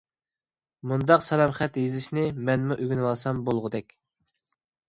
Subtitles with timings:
[0.91, 3.95] مۇنداق سالام خەت يېزىشنى مەنمۇ ئۆگىنىۋالسام بولغۇدەك.